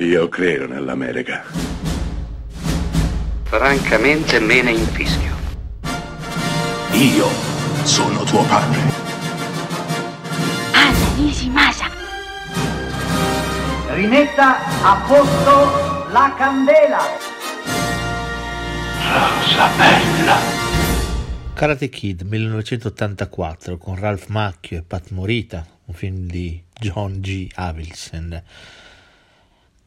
[0.00, 1.42] Io credo nell'America.
[3.42, 5.34] Francamente me ne infischio.
[6.92, 7.26] Io
[7.82, 8.78] sono tuo padre.
[10.70, 11.90] Anna Nishimasa.
[13.88, 17.00] Rimetta a posto la candela.
[19.02, 20.36] Rosa bella.
[21.54, 27.48] Karate Kid 1984 con Ralph Macchio e Pat Morita, un film di John G.
[27.52, 28.44] Avildsen.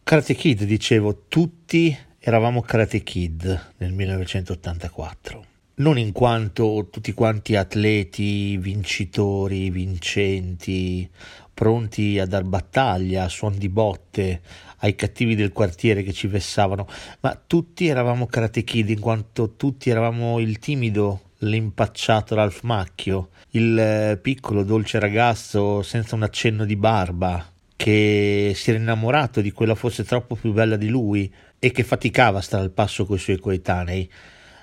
[0.04, 5.45] Karate Kid, dicevo, tutti eravamo Karate Kid nel 1984.
[5.75, 11.09] Non in quanto tutti quanti atleti, vincitori, vincenti,
[11.53, 14.41] pronti a dar battaglia, a suon di botte
[14.77, 16.88] ai cattivi del quartiere che ci vessavano,
[17.22, 23.77] ma tutti eravamo Karate Kid in quanto tutti eravamo il timido, l'impacciato Ralph Macchio, il
[23.80, 27.45] eh, piccolo dolce ragazzo senza un accenno di barba,
[27.81, 32.38] che si era innamorato di quella fosse troppo più bella di lui e che faticava
[32.38, 34.08] a stare al passo coi suoi coetanei.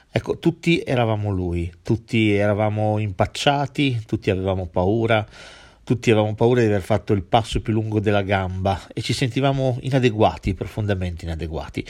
[0.09, 5.27] Ecco, tutti eravamo lui, tutti eravamo impacciati, tutti avevamo paura,
[5.83, 9.79] tutti avevamo paura di aver fatto il passo più lungo della gamba e ci sentivamo
[9.81, 11.85] inadeguati, profondamente inadeguati.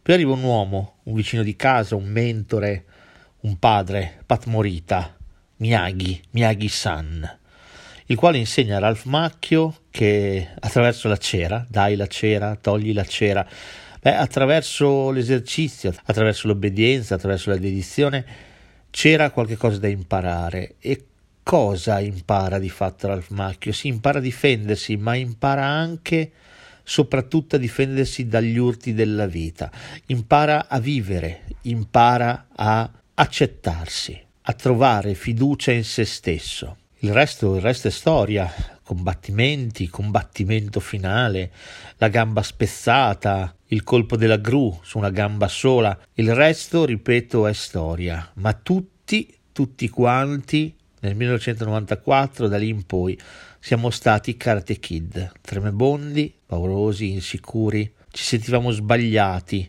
[0.00, 2.84] Poi arriva un uomo, un vicino di casa, un mentore,
[3.40, 5.16] un padre, Pat Morita,
[5.56, 7.38] Miyagi, Miyagi-san,
[8.06, 13.04] il quale insegna a Ralph Macchio che attraverso la cera, dai la cera, togli la
[13.04, 13.46] cera,
[14.00, 18.24] beh, attraverso l'esercizio, attraverso l'obbedienza, attraverso la dedizione,
[18.90, 20.74] c'era qualche cosa da imparare.
[20.80, 21.04] E
[21.42, 23.72] cosa impara di fatto Ralph Macchio?
[23.72, 26.32] Si impara a difendersi, ma impara anche
[26.84, 29.70] soprattutto a difendersi dagli urti della vita,
[30.06, 36.76] impara a vivere, impara a accettarsi, a trovare fiducia in se stesso.
[37.04, 38.48] Il resto, il resto è storia,
[38.84, 41.50] combattimenti, combattimento finale,
[41.96, 45.98] la gamba spezzata, il colpo della gru su una gamba sola.
[46.14, 48.30] Il resto, ripeto, è storia.
[48.34, 53.18] Ma tutti, tutti quanti, nel 1994, da lì in poi,
[53.58, 59.68] siamo stati Karate Kid, tremebondi, paurosi, insicuri, ci sentivamo sbagliati,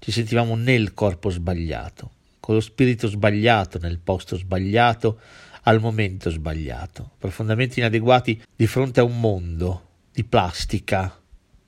[0.00, 2.10] ci sentivamo nel corpo sbagliato,
[2.40, 5.20] con lo spirito sbagliato, nel posto sbagliato,
[5.64, 11.20] al momento sbagliato, profondamente inadeguati di fronte a un mondo di plastica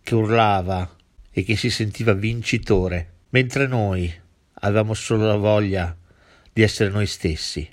[0.02, 0.88] che urlava
[1.30, 4.12] e che si sentiva vincitore, mentre noi
[4.60, 5.96] avevamo solo la voglia
[6.52, 7.68] di essere noi stessi.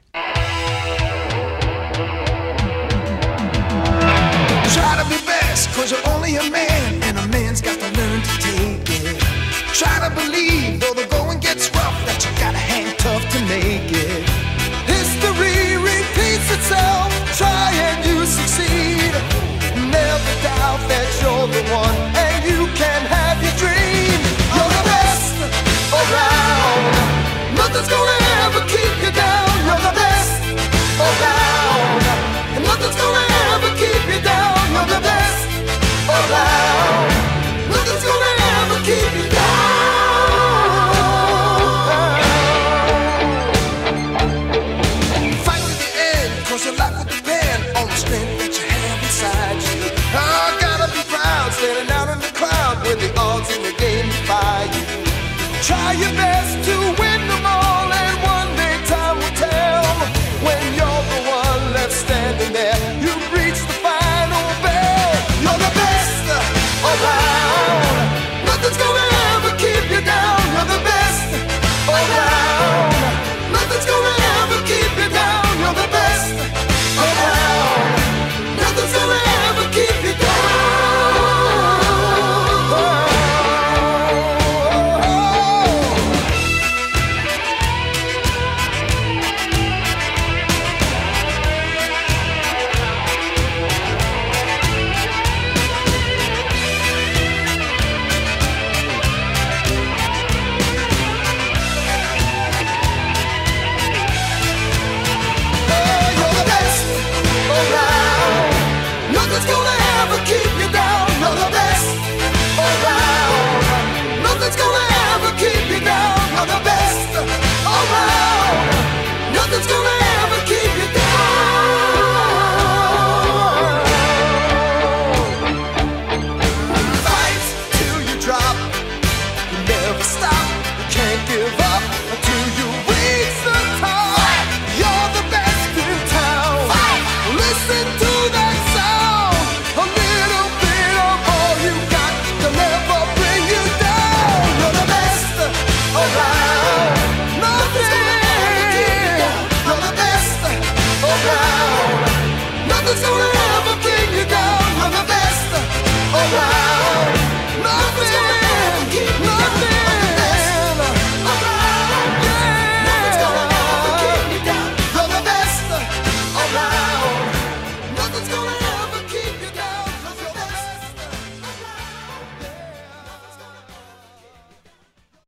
[9.73, 10.52] Try to believe